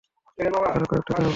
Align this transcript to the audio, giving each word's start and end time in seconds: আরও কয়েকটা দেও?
আরও 0.69 0.85
কয়েকটা 0.85 1.11
দেও? 1.15 1.27